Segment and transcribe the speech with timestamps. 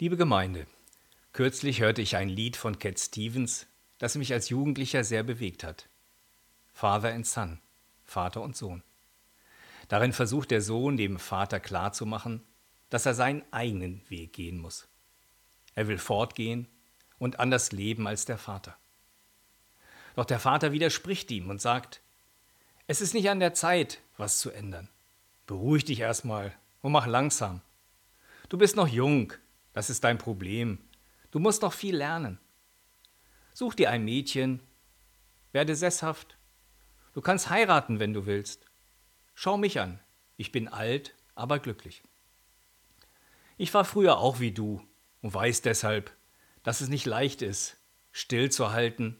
[0.00, 0.68] Liebe Gemeinde,
[1.32, 3.66] kürzlich hörte ich ein Lied von Cat Stevens,
[3.98, 5.88] das mich als Jugendlicher sehr bewegt hat.
[6.72, 7.58] Father and Son,
[8.04, 8.84] Vater und Sohn.
[9.88, 12.44] Darin versucht der Sohn dem Vater klarzumachen,
[12.90, 14.86] dass er seinen eigenen Weg gehen muss.
[15.74, 16.68] Er will fortgehen
[17.18, 18.76] und anders leben als der Vater.
[20.14, 22.02] Doch der Vater widerspricht ihm und sagt,
[22.86, 24.88] es ist nicht an der Zeit, was zu ändern.
[25.48, 27.62] Beruhig dich erstmal und mach langsam.
[28.48, 29.32] Du bist noch jung,
[29.78, 30.80] das ist dein Problem.
[31.30, 32.40] Du musst noch viel lernen.
[33.54, 34.60] Such dir ein Mädchen,
[35.52, 36.36] werde sesshaft.
[37.12, 38.66] Du kannst heiraten, wenn du willst.
[39.36, 40.00] Schau mich an,
[40.36, 42.02] ich bin alt, aber glücklich.
[43.56, 44.84] Ich war früher auch wie du
[45.22, 46.12] und weiß deshalb,
[46.64, 47.76] dass es nicht leicht ist,
[48.10, 49.16] still zu halten,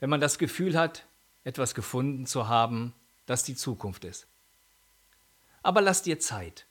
[0.00, 1.06] wenn man das Gefühl hat,
[1.44, 2.94] etwas gefunden zu haben,
[3.26, 4.26] das die Zukunft ist.
[5.62, 6.66] Aber lass dir Zeit.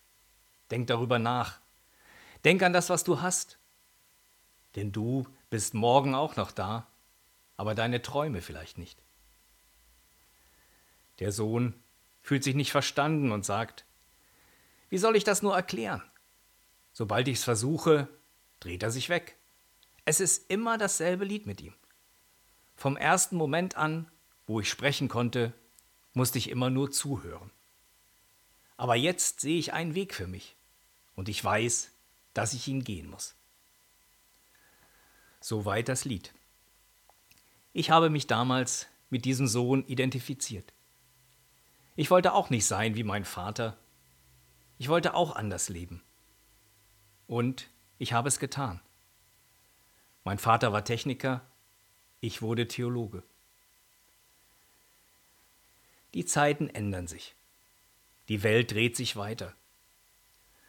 [0.72, 1.62] Denk darüber nach.
[2.48, 3.60] Denk an das, was du hast.
[4.78, 6.88] Denn du bist morgen auch noch da,
[7.58, 9.04] aber deine Träume vielleicht nicht.
[11.20, 11.74] Der Sohn
[12.22, 13.84] fühlt sich nicht verstanden und sagt,
[14.88, 16.02] wie soll ich das nur erklären?
[16.94, 18.08] Sobald ich es versuche,
[18.62, 19.36] dreht er sich weg.
[20.06, 21.74] Es ist immer dasselbe Lied mit ihm.
[22.78, 24.10] Vom ersten Moment an,
[24.46, 25.52] wo ich sprechen konnte,
[26.14, 27.52] musste ich immer nur zuhören.
[28.78, 30.56] Aber jetzt sehe ich einen Weg für mich
[31.14, 31.92] und ich weiß,
[32.38, 33.36] dass ich ihn gehen muss.
[35.40, 36.36] Soweit das Lied.
[37.74, 40.72] Ich habe mich damals mit diesem Sohn identifiziert.
[41.96, 43.76] Ich wollte auch nicht sein wie mein Vater.
[44.78, 46.04] Ich wollte auch anders leben.
[47.26, 48.82] Und ich habe es getan.
[50.24, 51.42] Mein Vater war Techniker,
[52.20, 53.24] ich wurde Theologe.
[56.14, 57.34] Die Zeiten ändern sich.
[58.30, 59.56] Die Welt dreht sich weiter.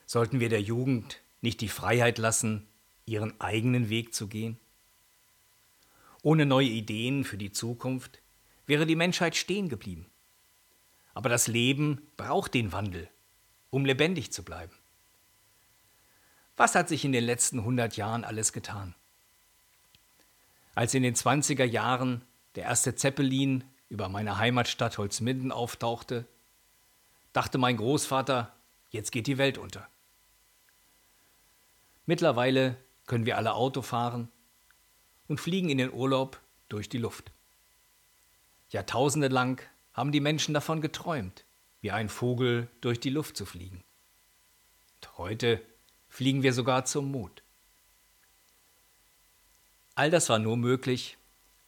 [0.06, 2.66] Sollten wir der Jugend nicht die Freiheit lassen,
[3.06, 4.58] ihren eigenen Weg zu gehen?
[6.22, 8.20] Ohne neue Ideen für die Zukunft
[8.66, 10.06] wäre die Menschheit stehen geblieben.
[11.14, 13.08] Aber das Leben braucht den Wandel,
[13.70, 14.74] um lebendig zu bleiben.
[16.56, 18.94] Was hat sich in den letzten 100 Jahren alles getan?
[20.74, 22.22] Als in den 20er Jahren
[22.56, 26.26] der erste Zeppelin über meine Heimatstadt Holzminden auftauchte,
[27.32, 28.54] dachte mein Großvater,
[28.90, 29.88] jetzt geht die Welt unter.
[32.08, 34.32] Mittlerweile können wir alle Auto fahren
[35.26, 37.32] und fliegen in den Urlaub durch die Luft.
[38.70, 39.60] Jahrtausende lang
[39.92, 41.44] haben die Menschen davon geträumt,
[41.82, 43.84] wie ein Vogel durch die Luft zu fliegen.
[44.94, 45.60] Und heute
[46.08, 47.42] fliegen wir sogar zum Mond.
[49.94, 51.18] All das war nur möglich,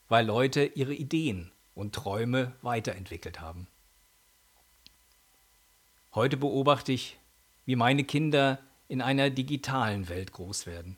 [0.08, 3.66] weil Leute ihre Ideen und Träume weiterentwickelt haben.
[6.14, 7.18] Heute beobachte ich,
[7.66, 8.58] wie meine Kinder
[8.90, 10.96] in einer digitalen Welt groß werden.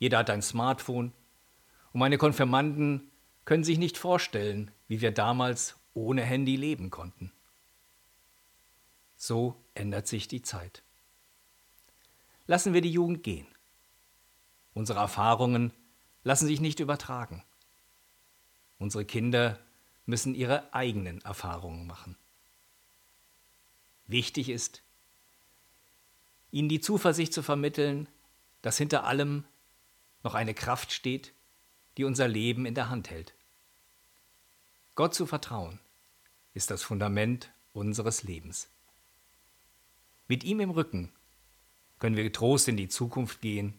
[0.00, 1.12] Jeder hat ein Smartphone
[1.92, 3.08] und meine Konfirmanden
[3.44, 7.30] können sich nicht vorstellen, wie wir damals ohne Handy leben konnten.
[9.14, 10.82] So ändert sich die Zeit.
[12.48, 13.46] Lassen wir die Jugend gehen.
[14.74, 15.72] Unsere Erfahrungen
[16.24, 17.44] lassen sich nicht übertragen.
[18.80, 19.60] Unsere Kinder
[20.04, 22.16] müssen ihre eigenen Erfahrungen machen.
[24.08, 24.82] Wichtig ist,
[26.56, 28.08] ihnen die Zuversicht zu vermitteln,
[28.62, 29.44] dass hinter allem
[30.22, 31.34] noch eine Kraft steht,
[31.98, 33.34] die unser Leben in der Hand hält.
[34.94, 35.78] Gott zu vertrauen
[36.54, 38.68] ist das Fundament unseres Lebens.
[40.28, 41.12] Mit ihm im Rücken
[41.98, 43.74] können wir getrost in die Zukunft gehen,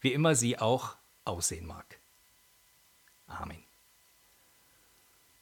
[0.00, 1.98] wie immer sie auch aussehen mag.
[3.26, 3.62] Amen.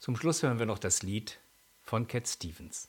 [0.01, 1.39] Zum Schluss hören wir noch das Lied
[1.84, 2.89] von Cat Stevens.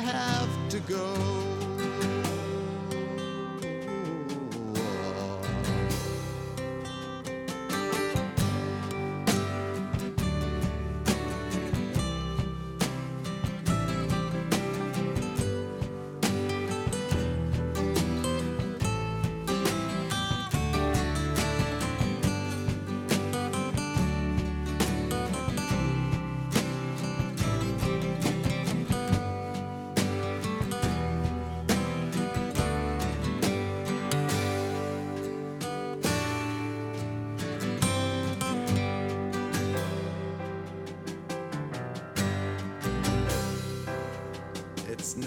[0.00, 1.39] have to go.